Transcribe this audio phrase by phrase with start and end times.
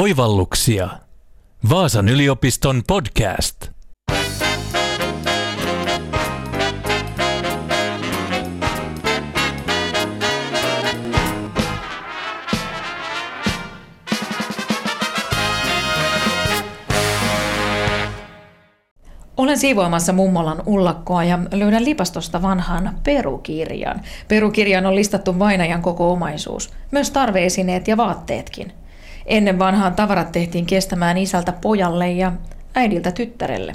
[0.00, 0.88] Oivalluksia.
[1.70, 3.56] Vaasan yliopiston podcast.
[19.36, 24.00] Olen siivoamassa mummolan ullakkoa ja löydän lipastosta vanhan perukirjan.
[24.28, 28.79] Perukirjan on listattu vainajan koko omaisuus, myös tarveesineet ja vaatteetkin.
[29.26, 32.32] Ennen vanhaan tavarat tehtiin kestämään isältä pojalle ja
[32.74, 33.72] äidiltä tyttärelle.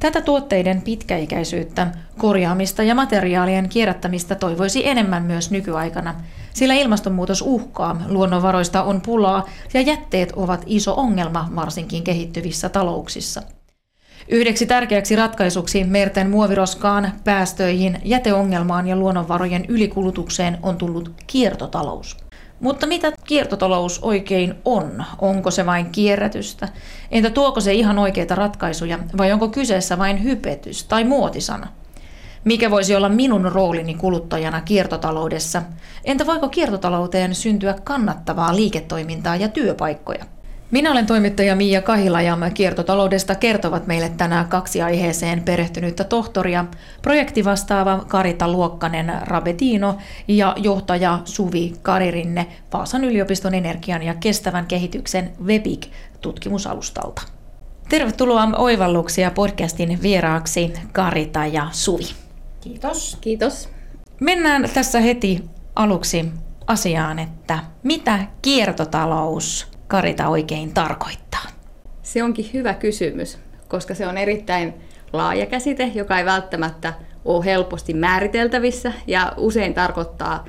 [0.00, 1.86] Tätä tuotteiden pitkäikäisyyttä,
[2.18, 6.14] korjaamista ja materiaalien kierrättämistä toivoisi enemmän myös nykyaikana,
[6.54, 13.42] sillä ilmastonmuutos uhkaa, luonnonvaroista on pulaa ja jätteet ovat iso ongelma varsinkin kehittyvissä talouksissa.
[14.28, 22.16] Yhdeksi tärkeäksi ratkaisuksi merten muoviroskaan, päästöihin, jäteongelmaan ja luonnonvarojen ylikulutukseen on tullut kiertotalous.
[22.60, 25.04] Mutta mitä kiertotalous oikein on?
[25.18, 26.68] Onko se vain kierrätystä?
[27.10, 31.68] Entä tuoko se ihan oikeita ratkaisuja vai onko kyseessä vain hypetys tai muotisana?
[32.44, 35.62] Mikä voisi olla minun roolini kuluttajana kiertotaloudessa?
[36.04, 40.24] Entä voiko kiertotalouteen syntyä kannattavaa liiketoimintaa ja työpaikkoja?
[40.70, 46.64] Minä olen toimittaja Miia Kahila ja kiertotaloudesta kertovat meille tänään kaksi aiheeseen perehtynyttä tohtoria,
[47.02, 49.98] projektivastaava Karita Luokkanen Rabetino
[50.28, 57.22] ja johtaja Suvi Karirinne Vaasan yliopiston energian ja kestävän kehityksen WEPIC-tutkimusalustalta.
[57.88, 62.06] Tervetuloa Oivalluksia podcastin vieraaksi Karita ja Suvi.
[62.60, 63.18] Kiitos.
[63.20, 63.68] Kiitos.
[64.20, 65.44] Mennään tässä heti
[65.76, 66.24] aluksi
[66.66, 71.46] asiaan, että mitä kiertotalous Karita oikein tarkoittaa?
[72.02, 73.38] Se onkin hyvä kysymys,
[73.68, 74.74] koska se on erittäin
[75.12, 76.92] laaja käsite, joka ei välttämättä
[77.24, 80.44] ole helposti määriteltävissä ja usein tarkoittaa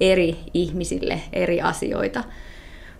[0.00, 2.24] eri ihmisille eri asioita.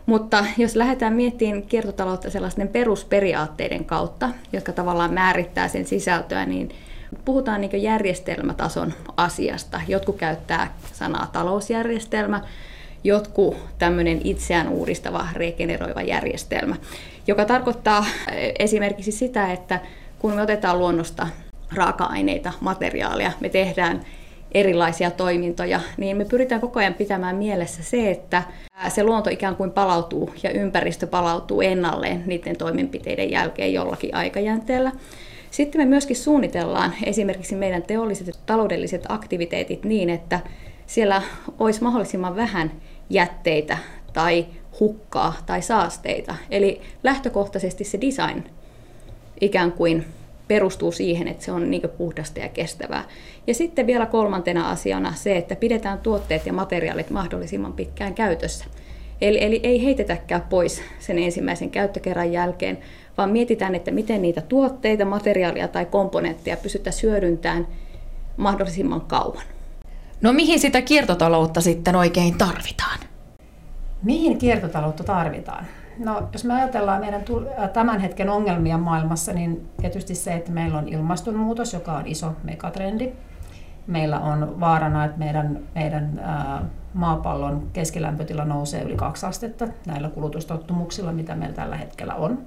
[0.07, 6.69] Mutta jos lähdetään miettimään kiertotaloutta sellaisten perusperiaatteiden kautta, jotka tavallaan määrittää sen sisältöä, niin
[7.25, 9.81] puhutaan niin järjestelmätason asiasta.
[9.89, 12.41] Jotkut käyttää sanaa talousjärjestelmä,
[13.07, 16.77] jotkut tämmöinen itseään uudistava, regeneroiva järjestelmä,
[17.27, 18.05] joka tarkoittaa
[18.59, 19.81] esimerkiksi sitä, että
[20.19, 21.29] kun me otetaan luonnosta
[21.75, 24.01] raaka-aineita, materiaalia, me tehdään
[24.53, 28.43] erilaisia toimintoja, niin me pyritään koko ajan pitämään mielessä se, että
[28.89, 34.93] se luonto ikään kuin palautuu ja ympäristö palautuu ennalleen niiden toimenpiteiden jälkeen jollakin aikajänteellä.
[35.51, 40.41] Sitten me myöskin suunnitellaan esimerkiksi meidän teolliset ja taloudelliset aktiviteetit niin, että
[40.87, 41.23] siellä
[41.59, 42.73] olisi mahdollisimman vähän
[43.11, 43.79] jätteitä
[44.13, 44.47] tai
[44.81, 46.35] hukkaa tai saasteita.
[46.51, 48.45] Eli lähtökohtaisesti se design
[49.41, 50.05] ikään kuin
[50.49, 53.05] perustuu siihen, että se on niin puhdasta ja kestävää.
[53.47, 58.65] Ja sitten vielä kolmantena asiana se, että pidetään tuotteet ja materiaalit mahdollisimman pitkään käytössä.
[59.21, 62.79] Eli, eli ei heitetäkään pois sen ensimmäisen käyttökerran jälkeen,
[63.19, 67.67] vaan mietitään, että miten niitä tuotteita, materiaalia tai komponentteja pystytään hyödyntämään
[68.37, 69.43] mahdollisimman kauan.
[70.21, 72.99] No mihin sitä kiertotaloutta sitten oikein tarvitaan?
[74.03, 75.65] Mihin kiertotaloutta tarvitaan?
[75.99, 77.25] No, jos me ajatellaan meidän
[77.73, 83.13] tämän hetken ongelmia maailmassa, niin tietysti se, että meillä on ilmastonmuutos, joka on iso megatrendi.
[83.87, 86.63] Meillä on vaarana, että meidän, meidän ää,
[86.95, 92.39] maapallon keskilämpötila nousee yli kaksi astetta näillä kulutustottumuksilla, mitä meillä tällä hetkellä on.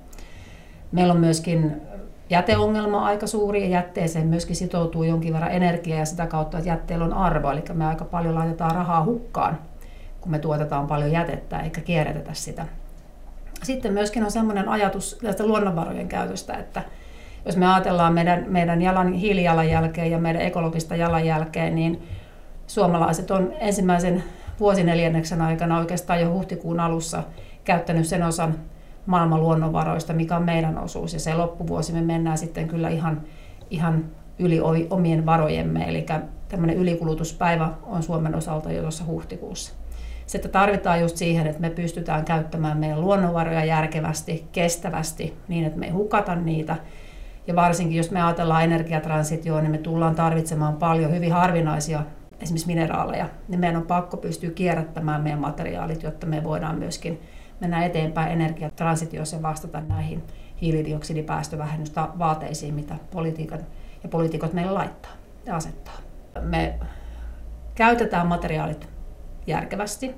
[0.92, 1.82] Meillä on myöskin
[2.30, 7.06] jäteongelma aika suuri ja jätteeseen myöskin sitoutuu jonkin verran energiaa ja sitä kautta, että jätteellä
[7.06, 7.52] on arvo.
[7.52, 9.60] Eli me aika paljon laitetaan rahaa hukkaan,
[10.22, 12.66] kun me tuotetaan paljon jätettä eikä kierrätetä sitä.
[13.64, 16.82] Sitten myöskin on sellainen ajatus tästä luonnonvarojen käytöstä, että
[17.46, 22.08] jos me ajatellaan meidän, meidän jalan, hiilijalanjälkeä ja meidän ekologista jalanjälkeä, niin
[22.68, 24.24] suomalaiset on ensimmäisen
[24.60, 27.24] vuosineljänneksen aikana oikeastaan jo huhtikuun alussa
[27.64, 28.56] käyttänyt sen osan
[29.10, 31.14] maailman luonnonvaroista, mikä on meidän osuus.
[31.14, 33.22] Ja se loppuvuosi me mennään sitten kyllä ihan,
[33.70, 34.06] ihan
[34.40, 34.60] yli
[34.90, 36.06] omien varojemme, eli
[36.48, 39.74] tämmöinen ylikulutuspäivä on Suomen osalta jo tuossa huhtikuussa.
[40.26, 45.86] Sitten tarvitaan just siihen, että me pystytään käyttämään meidän luonnonvaroja järkevästi, kestävästi, niin että me
[45.86, 46.76] ei hukata niitä.
[47.48, 52.04] Ja varsinkin jos me ajatellaan energiatransitioon, niin me tullaan tarvitsemaan paljon hyvin harvinaisia
[52.42, 57.22] esimerkiksi mineraaleja, niin meidän on pakko pystyä kierrättämään meidän materiaalit, jotta me voidaan myöskin
[57.60, 60.24] mennä eteenpäin energiatransitiossa ja vastata näihin
[60.62, 63.60] hiilidioksidipäästövääteisiin, mitä politiikan
[64.04, 65.12] ja poliitikot meille laittaa
[65.46, 65.98] ja asettaa.
[66.42, 66.80] Me
[67.76, 68.90] käytetään materiaalit
[69.48, 70.16] järkevästi.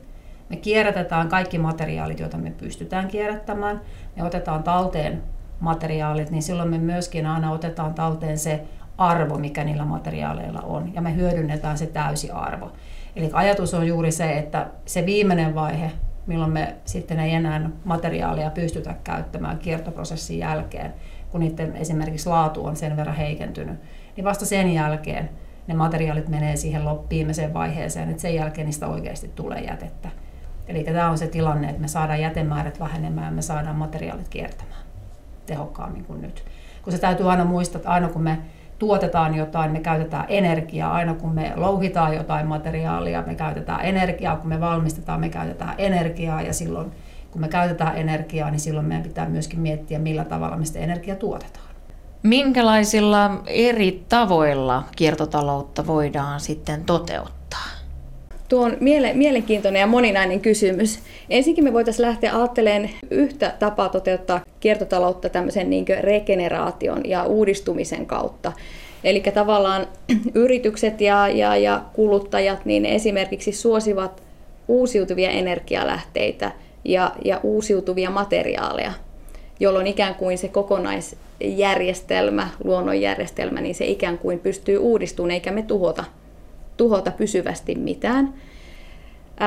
[0.49, 3.81] Me kierrätetään kaikki materiaalit, joita me pystytään kierrättämään.
[4.15, 5.23] Me otetaan talteen
[5.59, 8.63] materiaalit, niin silloin me myöskin aina otetaan talteen se
[8.97, 12.71] arvo, mikä niillä materiaaleilla on, ja me hyödynnetään se täysi arvo.
[13.15, 15.91] Eli ajatus on juuri se, että se viimeinen vaihe
[16.27, 20.93] milloin me sitten ei enää materiaalia pystytä käyttämään kiertoprosessin jälkeen,
[21.31, 23.79] kun niiden esimerkiksi laatu on sen verran heikentynyt,
[24.15, 25.29] niin vasta sen jälkeen
[25.67, 30.09] ne materiaalit menee siihen viimeiseen vaiheeseen, että sen jälkeen niistä oikeasti tulee jätettä.
[30.67, 34.83] Eli tämä on se tilanne, että me saadaan jätemäärät vähenemään ja me saadaan materiaalit kiertämään
[35.45, 36.45] tehokkaammin kuin nyt.
[36.83, 38.37] Kun se täytyy aina muistaa, että aina kun me
[38.81, 40.93] tuotetaan jotain, me käytetään energiaa.
[40.93, 44.35] Aina kun me louhitaan jotain materiaalia, me käytetään energiaa.
[44.35, 46.41] Kun me valmistetaan, me käytetään energiaa.
[46.41, 46.91] Ja silloin,
[47.31, 51.17] kun me käytetään energiaa, niin silloin meidän pitää myöskin miettiä, millä tavalla me sitä energiaa
[51.17, 51.65] tuotetaan.
[52.23, 57.40] Minkälaisilla eri tavoilla kiertotaloutta voidaan sitten toteuttaa?
[58.51, 60.99] Tuo on miele- mielenkiintoinen ja moninainen kysymys.
[61.29, 68.51] Ensinnäkin me voitaisiin lähteä ajattelemaan yhtä tapaa toteuttaa kiertotaloutta tämmöisen niin regeneraation ja uudistumisen kautta.
[69.03, 69.87] Eli tavallaan
[70.33, 74.23] yritykset ja, ja, ja kuluttajat niin esimerkiksi suosivat
[74.67, 76.51] uusiutuvia energialähteitä
[76.85, 78.93] ja, ja uusiutuvia materiaaleja,
[79.59, 86.03] jolloin ikään kuin se kokonaisjärjestelmä, luonnonjärjestelmä, niin se ikään kuin pystyy uudistumaan eikä me tuhota
[86.81, 88.33] tuhota pysyvästi mitään.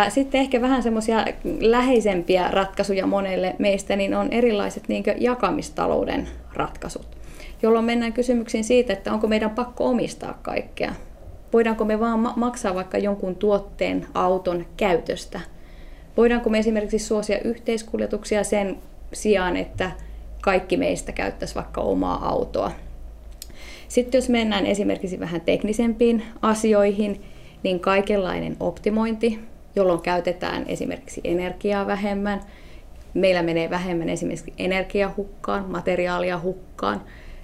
[0.09, 1.25] Sitten ehkä vähän semmoisia
[1.61, 7.07] läheisempiä ratkaisuja monelle meistä niin on erilaiset niin jakamistalouden ratkaisut,
[7.63, 10.93] jolloin mennään kysymyksiin siitä, että onko meidän pakko omistaa kaikkea.
[11.53, 15.41] Voidaanko me vaan maksaa vaikka jonkun tuotteen auton käytöstä?
[16.17, 18.79] Voidaanko me esimerkiksi suosia yhteiskuljetuksia sen
[19.13, 19.91] sijaan, että
[20.43, 22.73] kaikki meistä käyttäisi vaikka omaa autoa
[23.95, 27.23] sitten jos mennään esimerkiksi vähän teknisempiin asioihin,
[27.63, 29.41] niin kaikenlainen optimointi,
[29.77, 32.41] jolloin käytetään esimerkiksi energiaa vähemmän,
[33.15, 37.01] meillä menee vähemmän esimerkiksi energiahukkaan, materiaalia hukkaan.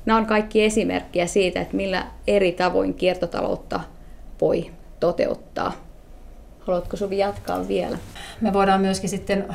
[0.06, 3.81] Nämä on kaikki esimerkkiä siitä, että millä eri tavoin kiertotaloutta
[4.41, 4.70] voi
[5.00, 5.73] toteuttaa.
[6.61, 7.99] Haluatko Suvi jatkaa vielä?
[8.41, 9.46] Me voidaan myöskin sitten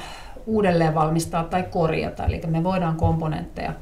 [0.45, 3.73] uudelleen valmistaa tai korjata, eli me voidaan komponentteja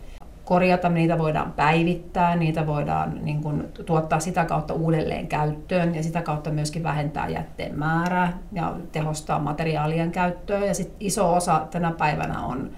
[0.54, 6.22] korjata, niitä voidaan päivittää, niitä voidaan niin kuin, tuottaa sitä kautta uudelleen käyttöön ja sitä
[6.22, 10.66] kautta myöskin vähentää jätteen määrää ja tehostaa materiaalien käyttöä.
[10.66, 12.72] Ja sit iso osa tänä päivänä on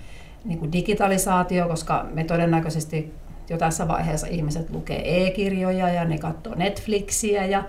[0.46, 3.14] niin kuin digitalisaatio, koska me todennäköisesti
[3.50, 7.64] jo tässä vaiheessa ihmiset lukee e-kirjoja ja ne katsoo Netflixiä ja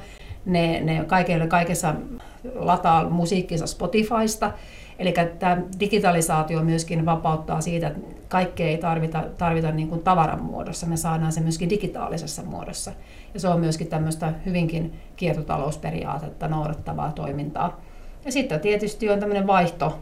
[0.44, 1.04] ne, ne
[1.48, 1.94] kaikessa
[2.54, 4.52] lataa musiikkinsa Spotifysta.
[4.98, 10.86] Eli tämä digitalisaatio myöskin vapauttaa siitä, että kaikkea ei tarvita, tarvita niin kuin tavaran muodossa,
[10.86, 12.92] me saadaan se myöskin digitaalisessa muodossa.
[13.34, 17.80] Ja se on myöskin tämmöistä hyvinkin kiertotalousperiaatetta noudattavaa toimintaa.
[18.24, 19.98] Ja sitten tietysti on tämmöinen vaihto.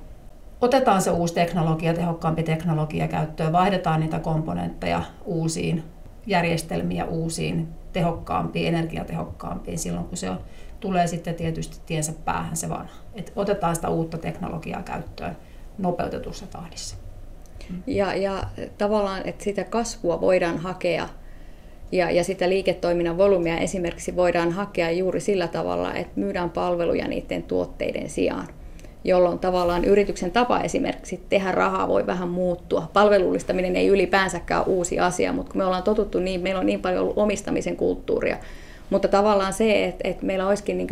[0.60, 5.84] Otetaan se uusi teknologia, tehokkaampi teknologia käyttöön, vaihdetaan niitä komponentteja uusiin
[6.26, 10.38] järjestelmiä, uusiin tehokkaampiin, energiatehokkaampiin silloin, kun se on,
[10.80, 12.94] tulee sitten tietysti tiensä päähän se vanha.
[13.14, 15.36] Et otetaan sitä uutta teknologiaa käyttöön
[15.78, 17.03] nopeutetussa tahdissa.
[17.86, 18.42] Ja, ja
[18.78, 21.08] tavallaan, että sitä kasvua voidaan hakea
[21.92, 27.42] ja, ja sitä liiketoiminnan volyymia esimerkiksi voidaan hakea juuri sillä tavalla, että myydään palveluja niiden
[27.42, 28.48] tuotteiden sijaan
[29.04, 32.90] jolloin tavallaan yrityksen tapa esimerkiksi tehdä rahaa voi vähän muuttua.
[32.92, 36.82] Palvelullistaminen ei ylipäänsäkään ole uusi asia, mutta kun me ollaan totuttu niin, meillä on niin
[36.82, 38.36] paljon ollut omistamisen kulttuuria,
[38.90, 40.88] mutta tavallaan se, että, että meillä olisikin niin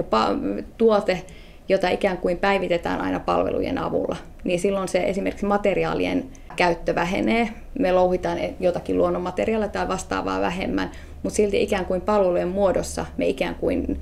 [0.79, 1.23] tuote,
[1.69, 6.25] jota ikään kuin päivitetään aina palvelujen avulla, niin silloin se esimerkiksi materiaalien
[6.56, 7.49] käyttö vähenee.
[7.78, 10.90] Me louhitaan jotakin luonnonmateriaalia tai vastaavaa vähemmän,
[11.23, 14.00] mutta silti ikään kuin palvelujen muodossa me ikään kuin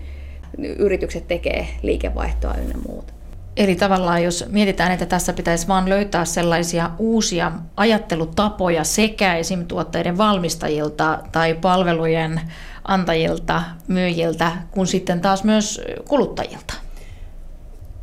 [0.78, 3.12] yritykset tekee liikevaihtoa ynnä muuta.
[3.56, 9.66] Eli tavallaan jos mietitään, että tässä pitäisi vain löytää sellaisia uusia ajattelutapoja sekä esim.
[9.66, 12.40] tuotteiden valmistajilta tai palvelujen
[12.84, 16.74] antajilta, myyjiltä, kuin sitten taas myös kuluttajilta.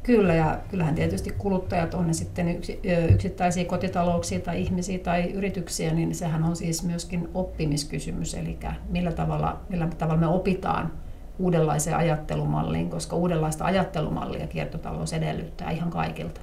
[0.08, 2.60] Kyllä, ja kyllähän tietysti kuluttajat on ne sitten
[3.14, 8.58] yksittäisiä kotitalouksia tai ihmisiä tai yrityksiä, niin sehän on siis myöskin oppimiskysymys, eli
[8.90, 10.92] millä tavalla, millä tavalla me opitaan
[11.40, 16.42] uudenlaiseen ajattelumalliin, koska uudenlaista ajattelumallia kiertotalous edellyttää ihan kaikilta.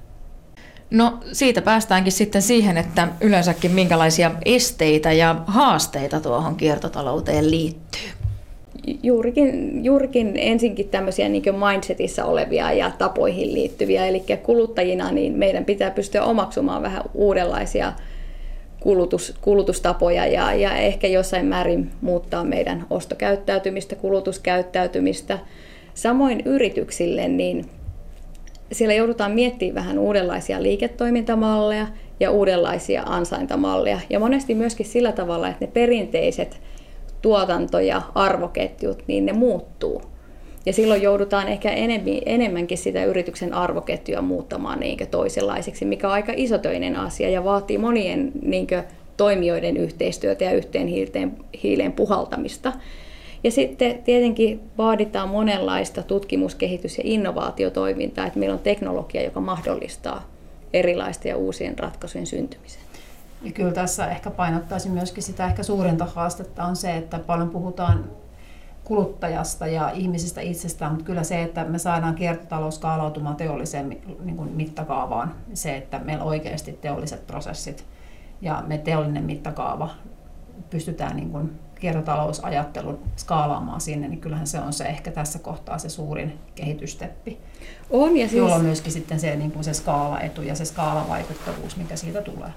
[0.91, 8.24] No siitä päästäänkin sitten siihen, että yleensäkin minkälaisia esteitä ja haasteita tuohon kiertotalouteen liittyy
[9.03, 14.07] juurikin, juurikin ensinkin tämmöisiä niin mindsetissä olevia ja tapoihin liittyviä.
[14.07, 17.93] Eli kuluttajina niin meidän pitää pystyä omaksumaan vähän uudenlaisia
[18.81, 25.39] kulutus, kulutustapoja ja, ja ehkä jossain määrin muuttaa meidän ostokäyttäytymistä, kulutuskäyttäytymistä.
[25.95, 27.67] Samoin yrityksille, niin
[28.73, 31.87] siellä joudutaan miettimään vähän uudenlaisia liiketoimintamalleja
[32.21, 34.01] ja uudenlaisia ansaintamalleja.
[34.11, 36.61] Ja monesti myöskin sillä tavalla, että ne perinteiset
[37.25, 40.03] tuotanto- ja arvoketjut, niin ne muuttuu.
[40.67, 41.71] Ja silloin joudutaan ehkä
[42.27, 48.33] enemmänkin sitä yrityksen arvoketjua muuttamaan niin toisenlaiseksi, mikä on aika isotöinen asia ja vaatii monien
[48.43, 48.67] niin
[49.17, 52.73] toimijoiden yhteistyötä ja yhteen hiileen, hiileen puhaltamista.
[53.45, 60.29] Ja sitten tietenkin vaaditaan monenlaista tutkimus-, kehitys- ja innovaatiotoimintaa, että meillä on teknologia, joka mahdollistaa
[60.73, 62.84] erilaisten ja uusien ratkaisujen syntymisen.
[63.45, 68.05] Ja kyllä tässä ehkä painottaisin myöskin sitä ehkä suurinta haastetta on se, että paljon puhutaan
[68.85, 73.89] kuluttajasta ja ihmisistä itsestään, mutta kyllä se, että me saadaan kiertotalous skaalautumaan teolliseen
[74.25, 77.85] niin kuin mittakaavaan, se, että meillä oikeasti teolliset prosessit
[78.41, 79.91] ja me teollinen mittakaava
[80.71, 85.89] pystytään niin kuin kiertotalousajattelun skaalaamaan sinne, niin kyllähän se on se ehkä tässä kohtaa se
[85.89, 87.39] suurin kehitysteppi.
[87.91, 88.39] On, ja siis...
[88.39, 92.51] Jolla on myöskin sitten se, niin kuin se skaalaetu ja se skaalavaikuttavuus, mikä siitä tulee.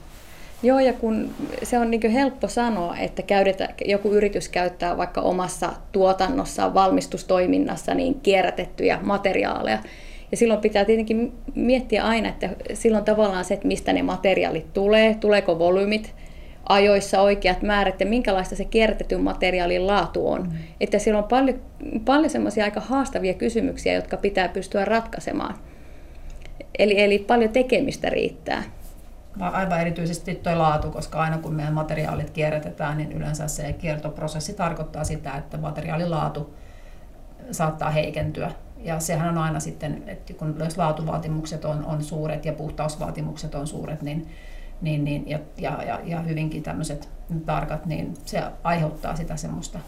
[0.63, 1.33] Joo, ja kun
[1.63, 8.19] se on niin helppo sanoa, että käydetä, joku yritys käyttää vaikka omassa tuotannossa, valmistustoiminnassa niin
[8.19, 9.79] kierrätettyjä materiaaleja,
[10.31, 15.15] ja silloin pitää tietenkin miettiä aina, että silloin tavallaan se, että mistä ne materiaalit tulee,
[15.15, 16.13] tuleeko volyymit,
[16.69, 20.41] ajoissa oikeat määrät ja minkälaista se kierrätetyn materiaalin laatu on.
[20.41, 20.57] Mm.
[20.81, 21.61] Että siellä on paljon,
[22.05, 25.55] paljon semmoisia aika haastavia kysymyksiä, jotka pitää pystyä ratkaisemaan.
[26.79, 28.63] Eli, eli paljon tekemistä riittää.
[29.39, 35.03] Aivan erityisesti tuo laatu, koska aina kun meidän materiaalit kierrätetään, niin yleensä se kiertoprosessi tarkoittaa
[35.03, 36.53] sitä, että materiaalin laatu
[37.51, 38.51] saattaa heikentyä.
[38.77, 43.67] Ja sehän on aina sitten, että kun jos laatuvaatimukset on, on suuret ja puhtausvaatimukset on
[43.67, 44.27] suuret, niin
[44.81, 47.09] niin, niin, ja, ja, ja, ja hyvinkin tämmöiset
[47.45, 49.79] tarkat, niin se aiheuttaa sitä semmoista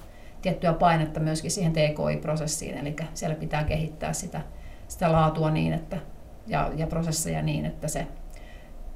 [0.42, 4.42] tiettyä painetta myöskin siihen TKI-prosessiin, eli siellä pitää kehittää sitä,
[4.88, 5.98] sitä laatua niin, että,
[6.48, 8.08] ja, ja prosesseja niin, että se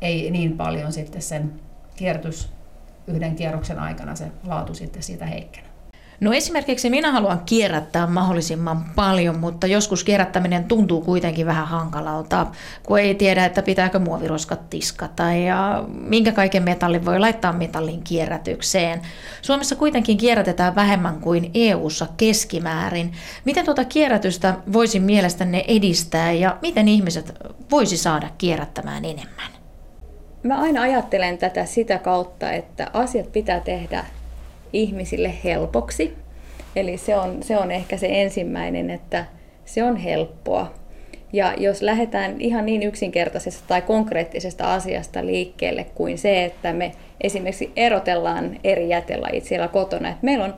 [0.03, 1.53] ei niin paljon sitten sen
[1.95, 2.49] kierrätys
[3.07, 5.73] yhden kierroksen aikana se laatu sitten siitä heikkene.
[6.19, 12.47] No esimerkiksi minä haluan kierrättää mahdollisimman paljon, mutta joskus kierrättäminen tuntuu kuitenkin vähän hankalalta,
[12.83, 19.01] kun ei tiedä, että pitääkö muoviroskat tiskata ja minkä kaiken metallin voi laittaa metallin kierrätykseen.
[19.41, 23.11] Suomessa kuitenkin kierrätetään vähemmän kuin EU-ssa keskimäärin.
[23.45, 27.33] Miten tuota kierrätystä voisi mielestänne edistää ja miten ihmiset
[27.71, 29.52] voisi saada kierrättämään enemmän?
[30.43, 34.05] Mä aina ajattelen tätä sitä kautta, että asiat pitää tehdä
[34.73, 36.13] ihmisille helpoksi.
[36.75, 39.25] Eli se on, se on ehkä se ensimmäinen, että
[39.65, 40.73] se on helppoa.
[41.33, 47.71] Ja jos lähdetään ihan niin yksinkertaisesta tai konkreettisesta asiasta liikkeelle kuin se, että me esimerkiksi
[47.75, 50.53] erotellaan eri jätelajit siellä kotona, että meillä on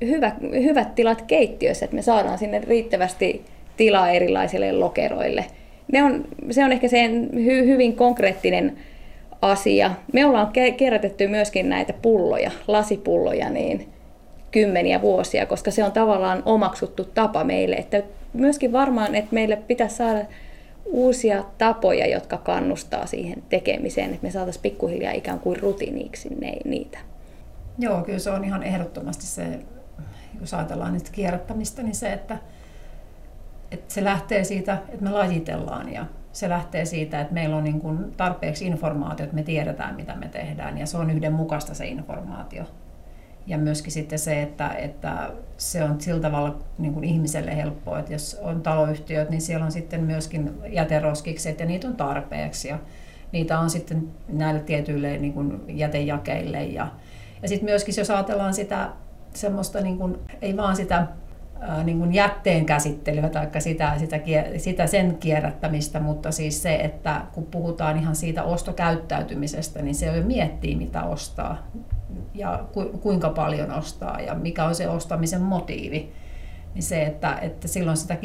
[0.00, 3.44] hyvä, hyvät tilat keittiössä, että me saadaan sinne riittävästi
[3.76, 5.44] tilaa erilaisille lokeroille.
[5.92, 8.78] Ne on, se on ehkä se hy, hyvin konkreettinen
[9.42, 9.90] asia.
[10.12, 13.88] Me ollaan kerätetty myöskin näitä pulloja, lasipulloja, niin
[14.50, 17.76] kymmeniä vuosia, koska se on tavallaan omaksuttu tapa meille.
[17.76, 18.02] Että
[18.32, 20.24] myöskin varmaan, että meille pitäisi saada
[20.84, 26.28] uusia tapoja, jotka kannustaa siihen tekemiseen, että me saataisiin pikkuhiljaa ikään kuin rutiiniiksi
[26.64, 26.98] niitä.
[27.78, 29.44] Joo, kyllä se on ihan ehdottomasti se,
[30.40, 32.38] jos ajatellaan nyt kierrättämistä, niin se, että,
[33.70, 37.80] että se lähtee siitä, että me lajitellaan ja se lähtee siitä, että meillä on niin
[37.80, 42.64] kuin tarpeeksi informaatiota, että me tiedetään, mitä me tehdään, ja se on yhdenmukaista se informaatio.
[43.46, 48.12] Ja myöskin sitten se, että, että se on sillä tavalla niin kuin ihmiselle helppoa, että
[48.12, 52.78] jos on taloyhtiöt, niin siellä on sitten myöskin jäteroskikset, ja niitä on tarpeeksi, ja
[53.32, 56.64] niitä on sitten näille tietyille niin kuin jätejakeille.
[56.64, 56.88] Ja,
[57.42, 58.88] ja sitten myöskin, jos ajatellaan sitä
[59.34, 61.06] semmoista, niin kuin, ei vaan sitä
[61.84, 64.18] niin kuin jätteen käsittelyä tai sitä, sitä,
[64.56, 70.24] sitä sen kierrättämistä, mutta siis se, että kun puhutaan ihan siitä ostokäyttäytymisestä, niin se jo
[70.24, 71.68] miettii, mitä ostaa
[72.34, 76.12] ja ku, kuinka paljon ostaa ja mikä on se ostamisen motiivi.
[76.74, 78.16] Niin se, että, että silloin sitä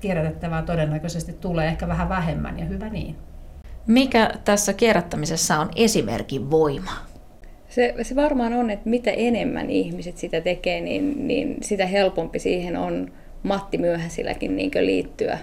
[0.00, 3.16] kierrätettävää todennäköisesti tulee ehkä vähän vähemmän ja hyvä niin.
[3.86, 6.92] Mikä tässä kierrättämisessä on esimerkin voima?
[7.78, 12.76] Se, se varmaan on, että mitä enemmän ihmiset sitä tekee, niin, niin sitä helpompi siihen
[12.76, 15.38] on Matti Myöhäsilläkin niin liittyä.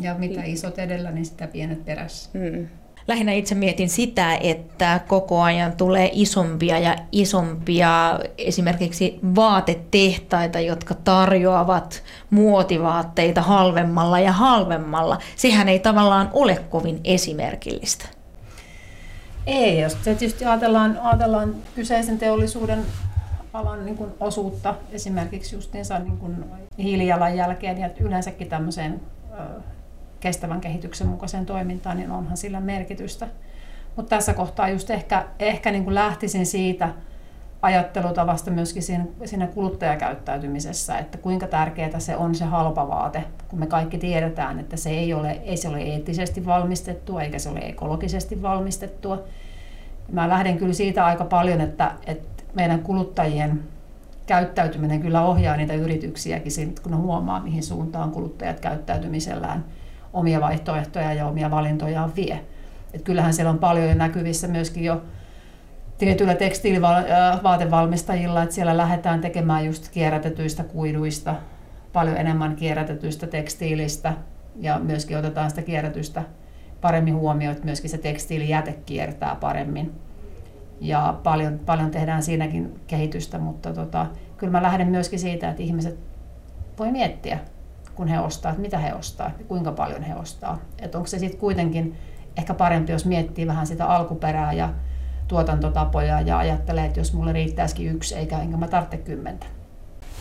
[0.00, 2.30] Ja mitä isot edellä, niin sitä pienet perässä.
[2.32, 2.68] Mm.
[3.08, 12.02] Lähinnä itse mietin sitä, että koko ajan tulee isompia ja isompia esimerkiksi vaatetehtaita, jotka tarjoavat
[12.30, 15.18] muotivaatteita halvemmalla ja halvemmalla.
[15.36, 18.21] Sehän ei tavallaan ole kovin esimerkillistä.
[19.46, 22.82] Ei, jos tietysti ajatellaan, ajatellaan kyseisen teollisuuden
[23.52, 26.44] alan niin kuin osuutta esimerkiksi justiinsa niin kuin
[26.78, 29.00] hiilijalanjälkeen ja yleensäkin tämmöiseen
[30.20, 33.28] kestävän kehityksen mukaiseen toimintaan, niin onhan sillä merkitystä.
[33.96, 36.88] Mutta tässä kohtaa just ehkä, ehkä niin kuin lähtisin siitä
[37.62, 43.66] ajattelutavasta myöskin siinä, siinä kuluttajakäyttäytymisessä, että kuinka tärkeää se on se halpa vaate, kun me
[43.66, 48.42] kaikki tiedetään, että se ei ole, ei se ole eettisesti valmistettua eikä se ole ekologisesti
[48.42, 49.22] valmistettua.
[50.12, 53.62] Mä lähden kyllä siitä aika paljon, että, että meidän kuluttajien
[54.26, 59.64] käyttäytyminen kyllä ohjaa niitä yrityksiäkin, kun ne huomaa, mihin suuntaan kuluttajat käyttäytymisellään
[60.12, 62.40] omia vaihtoehtoja ja omia valintojaan vie.
[62.94, 65.02] Et kyllähän siellä on paljon jo näkyvissä myöskin jo
[66.02, 71.34] tietyillä tekstiilivaatevalmistajilla, että siellä lähdetään tekemään just kierrätetyistä kuiduista,
[71.92, 74.12] paljon enemmän kierrätetyistä tekstiilistä
[74.60, 76.22] ja myöskin otetaan sitä kierrätystä
[76.80, 79.92] paremmin huomioon, että myöskin se tekstiilijäte kiertää paremmin.
[80.80, 84.06] Ja paljon, paljon tehdään siinäkin kehitystä, mutta tota,
[84.36, 85.98] kyllä mä lähden myöskin siitä, että ihmiset
[86.78, 87.38] voi miettiä,
[87.94, 90.58] kun he ostaa, että mitä he ostaa ja kuinka paljon he ostaa.
[90.78, 91.94] Että onko se sitten kuitenkin
[92.36, 94.68] ehkä parempi, jos miettii vähän sitä alkuperää ja
[95.32, 99.46] tuotantotapoja ja ajattelee, että jos mulle riittäisikin yksi, eikä enkä mä tarvitse kymmentä.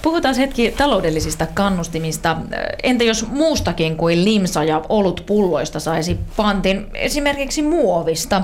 [0.02, 2.38] Puhutaan hetki taloudellisista kannustimista.
[2.84, 8.44] Entä jos muustakin kuin limsa ja olutpulloista saisi pantin esimerkiksi muovista?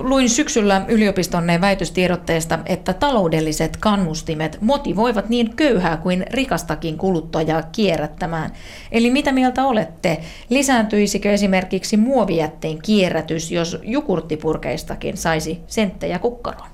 [0.00, 8.50] Luin syksyllä yliopistonne väitöstiedotteesta, että taloudelliset kannustimet motivoivat niin köyhää kuin rikastakin kuluttajaa kierrättämään.
[8.92, 10.18] Eli mitä mieltä olette?
[10.48, 16.68] Lisääntyisikö esimerkiksi muovijätteen kierrätys, jos jukurttipurkeistakin saisi senttejä kukkaroon?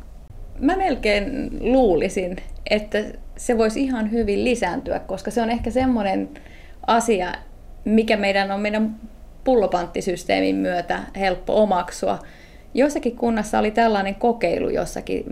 [0.61, 2.37] Mä melkein luulisin,
[2.71, 2.99] että
[3.37, 6.29] se voisi ihan hyvin lisääntyä, koska se on ehkä semmoinen
[6.87, 7.33] asia,
[7.85, 8.97] mikä meidän on meidän
[9.45, 12.19] pullopanttisysteemin myötä helppo omaksua.
[12.75, 15.25] Jossakin kunnassa oli tällainen kokeilu jossakin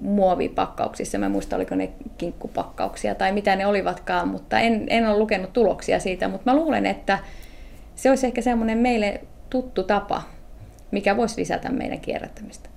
[0.00, 5.52] muovipakkauksissa, mä muistan oliko ne kinkkupakkauksia tai mitä ne olivatkaan, mutta en, en ole lukenut
[5.52, 7.18] tuloksia siitä, mutta mä luulen, että
[7.94, 9.20] se olisi ehkä semmoinen meille
[9.50, 10.22] tuttu tapa,
[10.90, 12.68] mikä voisi lisätä meidän kierrättämistä.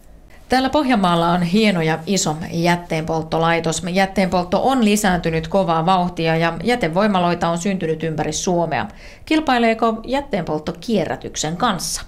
[0.49, 3.83] Täällä Pohjanmaalla on hieno ja iso jätteenpolttolaitos.
[3.91, 8.87] Jätteenpoltto on lisääntynyt kovaa vauhtia ja jätevoimaloita on syntynyt ympäri Suomea.
[9.25, 12.01] Kilpaileeko jätteenpoltto kierrätyksen kanssa?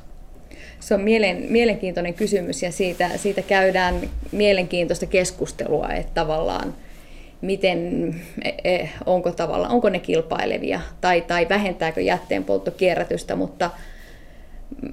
[0.80, 3.96] Se on mielen, mielenkiintoinen kysymys ja siitä, siitä käydään
[4.32, 6.74] mielenkiintoista keskustelua, että tavallaan
[7.42, 8.10] miten,
[8.44, 13.70] e, e, onko, tavallaan, onko ne kilpailevia tai, tai vähentääkö jätteenpoltto kierrätystä, mutta–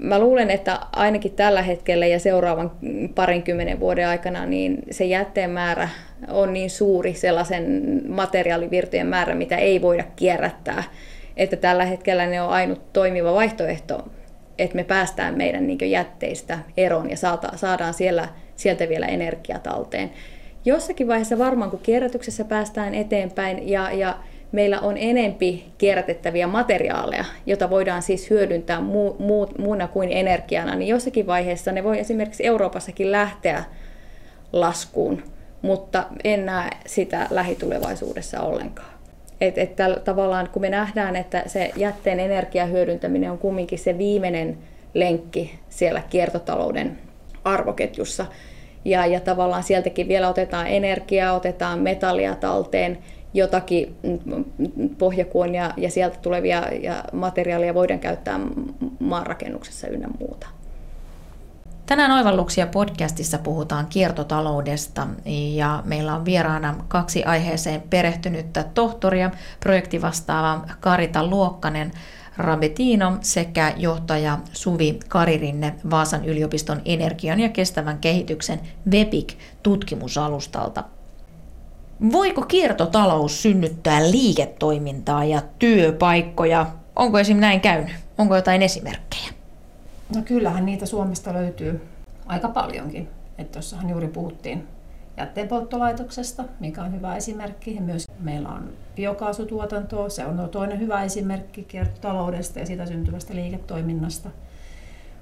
[0.00, 2.70] mä luulen, että ainakin tällä hetkellä ja seuraavan
[3.14, 5.88] parinkymmenen vuoden aikana niin se jätteen määrä
[6.28, 10.82] on niin suuri sellaisen materiaalivirtojen määrä, mitä ei voida kierrättää,
[11.36, 14.08] että tällä hetkellä ne on ainut toimiva vaihtoehto,
[14.58, 17.16] että me päästään meidän niin jätteistä eroon ja
[17.56, 20.10] saadaan siellä, sieltä vielä energiatalteen.
[20.64, 24.16] Jossakin vaiheessa varmaan, kun kierrätyksessä päästään eteenpäin ja, ja
[24.52, 30.88] meillä on enempi kierrätettäviä materiaaleja, jota voidaan siis hyödyntää muu, muu, muuna kuin energiana, niin
[30.88, 33.64] jossakin vaiheessa ne voi esimerkiksi Euroopassakin lähteä
[34.52, 35.22] laskuun,
[35.62, 38.98] mutta en näe sitä lähitulevaisuudessa ollenkaan.
[39.40, 44.58] Et, et täl, tavallaan kun me nähdään, että se jätteen energiahyödyntäminen on kumminkin se viimeinen
[44.94, 46.98] lenkki siellä kiertotalouden
[47.44, 48.26] arvoketjussa,
[48.84, 52.98] ja, ja tavallaan sieltäkin vielä otetaan energiaa, otetaan metallia talteen,
[53.38, 53.96] jotakin
[54.98, 58.40] pohjakuonia ja sieltä tulevia ja materiaaleja voidaan käyttää
[59.00, 60.46] maanrakennuksessa ynnä muuta.
[61.86, 65.06] Tänään Oivalluksia podcastissa puhutaan kiertotaloudesta
[65.54, 71.92] ja meillä on vieraana kaksi aiheeseen perehtynyttä tohtoria, projektivastaava Karita Luokkanen
[72.36, 80.84] Rabetino sekä johtaja Suvi Karirinne Vaasan yliopiston energian ja kestävän kehityksen VEPIC-tutkimusalustalta.
[82.12, 86.66] Voiko kiertotalous synnyttää liiketoimintaa ja työpaikkoja?
[86.96, 87.36] Onko esim.
[87.36, 87.94] näin käynyt?
[88.18, 89.32] Onko jotain esimerkkejä?
[90.14, 91.80] No kyllähän niitä Suomesta löytyy
[92.26, 93.08] aika paljonkin.
[93.38, 94.68] Että tuossahan juuri puhuttiin
[95.16, 97.74] jätteenpolttolaitoksesta, mikä on hyvä esimerkki.
[97.74, 104.30] Ja myös meillä on biokaasutuotantoa, se on toinen hyvä esimerkki kiertotaloudesta ja siitä syntyvästä liiketoiminnasta.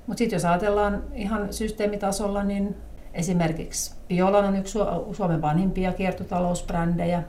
[0.07, 2.77] Mutta sitten jos ajatellaan ihan systeemitasolla, niin
[3.17, 4.79] Esimerkiksi Biolan on yksi
[5.13, 7.23] Suomen vanhimpia kiertotalousbrändejä,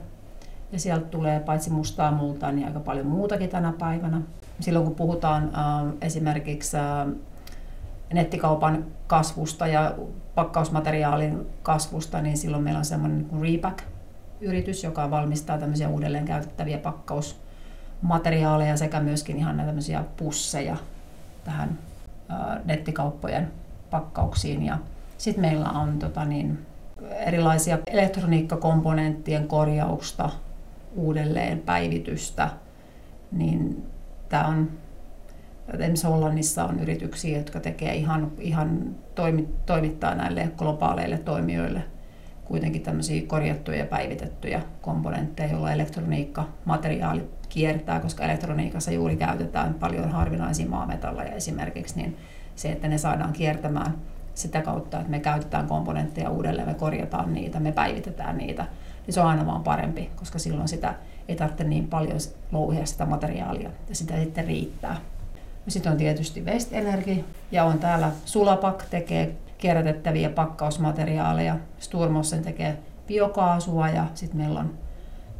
[0.72, 4.20] ja sieltä tulee paitsi mustaa multaa, niin aika paljon muutakin tänä päivänä.
[4.60, 5.52] Silloin kun puhutaan äh,
[6.00, 7.06] esimerkiksi äh,
[8.12, 9.94] nettikaupan kasvusta ja
[10.34, 18.76] pakkausmateriaalin kasvusta, niin silloin meillä on semmoinen niin Repack-yritys, joka valmistaa tämmöisiä uudelleen käytettäviä pakkausmateriaaleja
[18.76, 20.76] sekä myöskin ihan näitä tämmöisiä pusseja
[21.44, 21.78] tähän
[22.30, 23.50] äh, nettikauppojen
[23.90, 24.62] pakkauksiin.
[24.62, 24.78] Ja
[25.18, 26.66] sitten meillä on tota niin,
[27.10, 30.30] erilaisia elektroniikkakomponenttien korjausta,
[30.96, 32.50] uudelleen päivitystä,
[33.32, 33.86] niin
[34.28, 34.70] tämä on
[35.72, 41.82] Esimerkiksi Hollannissa on yrityksiä, jotka tekee ihan, ihan toimi, toimittaa näille globaaleille toimijoille
[42.44, 50.10] kuitenkin tämmöisiä korjattuja ja päivitettyjä komponentteja, joilla elektroniikka, materiaali kiertää, koska elektroniikassa juuri käytetään paljon
[50.10, 52.16] harvinaisia maametalleja esimerkiksi, niin
[52.54, 53.94] se, että ne saadaan kiertämään
[54.38, 58.66] sitä kautta, että me käytetään komponentteja uudelleen, me korjataan niitä, me päivitetään niitä,
[59.06, 60.94] niin se on aina vaan parempi, koska silloin sitä
[61.28, 62.18] ei tarvitse niin paljon
[62.52, 64.96] louhia sitä materiaalia ja sitä sitten riittää.
[65.68, 73.88] Sitten on tietysti Waste Energy ja on täällä Sulapak tekee kierrätettäviä pakkausmateriaaleja, Sturmossen tekee biokaasua
[73.88, 74.70] ja sitten meillä on,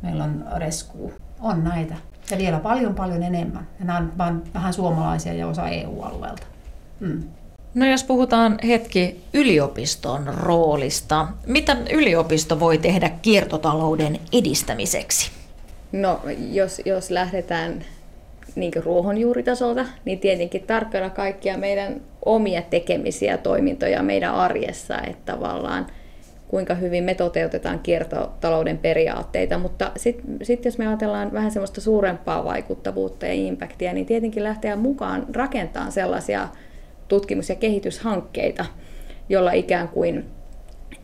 [0.03, 1.13] meillä on Rescue.
[1.41, 1.95] On näitä.
[2.31, 3.67] Ja vielä paljon paljon enemmän.
[3.79, 6.47] Ja nämä on vähän suomalaisia ja osa EU-alueelta.
[7.01, 7.23] Mm.
[7.79, 15.31] No jos puhutaan hetki yliopiston roolista, mitä yliopisto voi tehdä kiertotalouden edistämiseksi?
[15.93, 17.85] No jos, jos lähdetään
[18.55, 25.87] niin ruohonjuuritasolta, niin tietenkin tarkkana kaikkia meidän omia tekemisiä ja toimintoja meidän arjessa, että tavallaan
[26.49, 32.45] kuinka hyvin me toteutetaan kiertotalouden periaatteita, mutta sitten sit jos me ajatellaan vähän semmoista suurempaa
[32.45, 36.49] vaikuttavuutta ja impactia, niin tietenkin lähteä mukaan rakentamaan sellaisia
[37.09, 38.67] tutkimus- ja kehityshankkeita,
[39.29, 40.25] jolla ikään kuin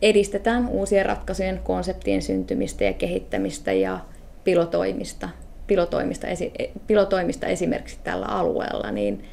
[0.01, 3.99] edistetään uusien ratkaisujen konseptien syntymistä ja kehittämistä ja
[4.43, 5.29] pilotoimista,
[5.67, 6.53] pilotoimista, esi,
[6.87, 9.23] pilotoimista esimerkiksi tällä alueella, niin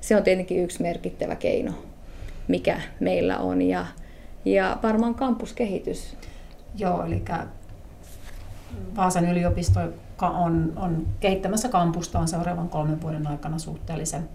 [0.00, 1.72] se on tietenkin yksi merkittävä keino,
[2.48, 3.62] mikä meillä on.
[3.62, 3.86] Ja,
[4.44, 6.16] ja varmaan kampuskehitys.
[6.78, 7.22] Joo, eli
[8.96, 9.80] Vaasan yliopisto
[10.20, 14.28] on, on kehittämässä kampustaan seuraavan kolmen vuoden aikana suhteellisen,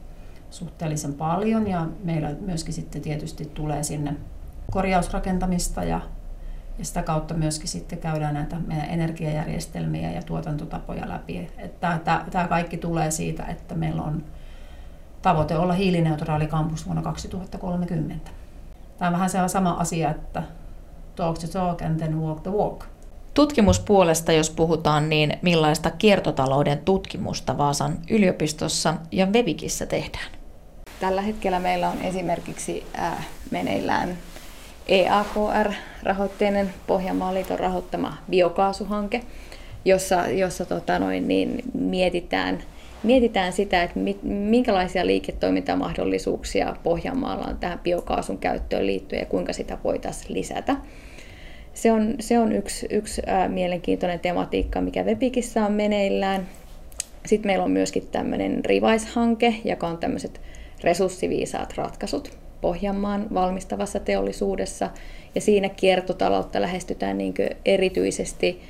[0.50, 4.16] suhteellisen paljon ja meillä myöskin sitten tietysti tulee sinne
[4.72, 6.02] korjausrakentamista ja
[6.80, 11.50] ja sitä kautta myöskin sitten käydään näitä meidän energiajärjestelmiä ja tuotantotapoja läpi.
[12.32, 14.24] Tämä, kaikki tulee siitä, että meillä on
[15.22, 18.32] tavoite olla hiilineutraali kampus vuonna 2030.
[18.98, 20.44] Tämä on vähän se sama asia, että
[21.16, 22.86] talk the talk and then walk the walk.
[23.34, 30.37] Tutkimuspuolesta, jos puhutaan, niin millaista kiertotalouden tutkimusta Vaasan yliopistossa ja Vevikissä tehdään?
[31.00, 34.18] Tällä hetkellä meillä on esimerkiksi äh, meneillään
[34.88, 39.22] EAKR-rahoitteinen Pohjanmaan liiton rahoittama biokaasuhanke,
[39.86, 42.64] jossa, jossa tota noin, niin mietitään,
[43.04, 50.34] mietitään sitä, että minkälaisia liiketoimintamahdollisuuksia Pohjanmaalla on tähän biokaasun käyttöön liittyen ja kuinka sitä voitaisiin
[50.34, 50.76] lisätä.
[51.74, 56.48] Se on, se on yksi, yksi ää, mielenkiintoinen tematiikka, mikä Webikissä on meneillään.
[57.26, 60.42] Sitten meillä on myöskin tämmöinen Rivais-hanke, joka on tämmöiset
[60.84, 64.90] resurssiviisaat ratkaisut Pohjanmaan valmistavassa teollisuudessa.
[65.36, 67.34] Ja siinä kiertotaloutta lähestytään niin
[67.66, 68.62] erityisesti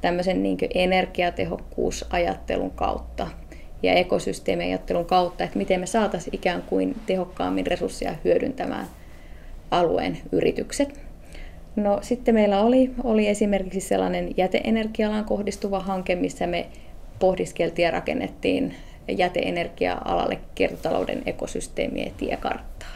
[0.00, 3.26] tämmöisen niin energiatehokkuusajattelun kautta
[3.82, 8.86] ja ekosysteemiajattelun kautta, että miten me saataisiin ikään kuin tehokkaammin resursseja hyödyntämään
[9.70, 11.00] alueen yritykset.
[11.76, 16.66] No sitten meillä oli, oli esimerkiksi sellainen jäteenergialaan kohdistuva hanke, missä me
[17.18, 18.74] pohdiskeltiin ja rakennettiin
[19.08, 22.88] jäteenergia-alalle kiertotalouden ekosysteemien tiekarttaa.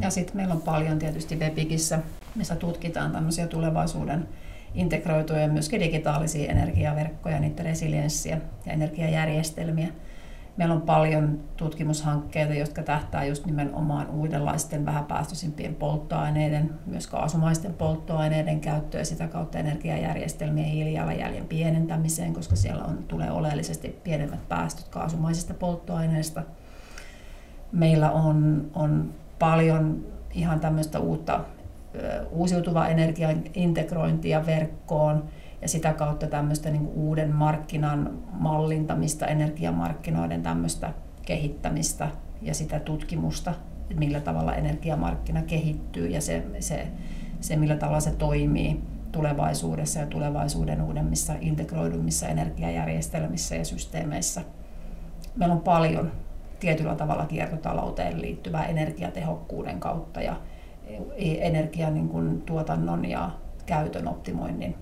[0.00, 1.98] Ja sitten meillä on paljon tietysti Webigissä,
[2.34, 4.28] missä tutkitaan tämmöisiä tulevaisuuden
[4.74, 9.88] integroituja ja myöskin digitaalisia energiaverkkoja, niiden resilienssiä ja energiajärjestelmiä.
[10.58, 19.04] Meillä on paljon tutkimushankkeita, jotka tähtää just nimenomaan uudenlaisten vähäpäästöisimpien polttoaineiden, myös kaasumaisten polttoaineiden käyttöä
[19.04, 26.42] sitä kautta energiajärjestelmien hiilijalanjäljen pienentämiseen, koska siellä on, tulee oleellisesti pienemmät päästöt kaasumaisista polttoaineista.
[27.72, 31.44] Meillä on, on paljon ihan tämmöistä uutta
[32.30, 35.24] uusiutuvaa energian integrointia verkkoon
[35.62, 42.08] ja sitä kautta tämmöistä niin uuden markkinan mallintamista, energiamarkkinoiden tämmöistä kehittämistä
[42.42, 46.86] ja sitä tutkimusta, että millä tavalla energiamarkkina kehittyy ja se, se,
[47.40, 48.80] se millä tavalla se toimii
[49.12, 54.42] tulevaisuudessa ja tulevaisuuden uudemmissa integroidummissa energiajärjestelmissä ja systeemeissä.
[55.36, 56.12] Meillä on paljon
[56.60, 60.36] tietyllä tavalla kiertotalouteen liittyvää energiatehokkuuden kautta ja
[61.18, 63.30] energian niin kuin tuotannon ja
[63.66, 64.74] käytön optimoinnin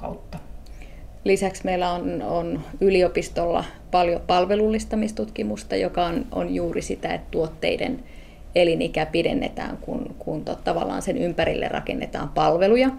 [0.00, 0.38] kautta.
[1.24, 8.04] Lisäksi meillä on, on yliopistolla paljon palvelullistamistutkimusta, joka on, on juuri sitä, että tuotteiden
[8.54, 12.90] elinikä pidennetään, kun, kun to, tavallaan sen ympärille rakennetaan palveluja.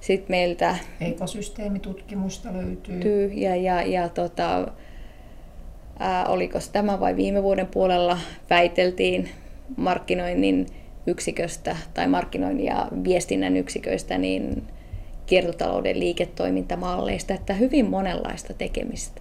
[0.00, 3.30] Sitten meiltä ekosysteemitutkimusta löytyy.
[3.34, 4.68] Ja, ja, ja tota,
[5.98, 8.18] ää, oliko tämä vai viime vuoden puolella
[8.50, 9.28] väiteltiin
[9.76, 10.66] markkinoinnin
[11.06, 14.62] yksiköstä tai markkinoinnin ja viestinnän yksiköistä, niin
[15.30, 19.20] kiertotalouden liiketoimintamalleista, että hyvin monenlaista tekemistä.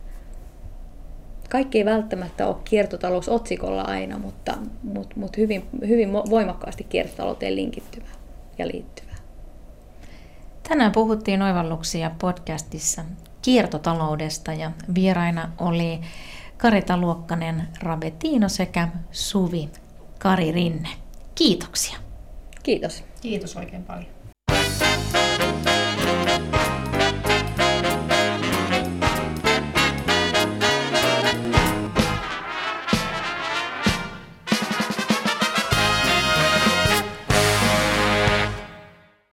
[1.50, 8.12] Kaikki ei välttämättä ole kiertotalousotsikolla aina, mutta, mutta, mutta hyvin, hyvin voimakkaasti kiertotalouteen linkittyvää
[8.58, 9.16] ja liittyvää.
[10.70, 13.06] Tänään puhuttiin oivalluksia podcastissa
[13.42, 16.00] kiertotaloudesta ja vieraina oli
[16.58, 19.70] Karita Luokkanen Rabetino sekä Suvi
[20.20, 20.90] Kari Rinne.
[21.36, 21.98] Kiitoksia.
[22.64, 23.04] Kiitos.
[23.22, 24.20] Kiitos oikein paljon.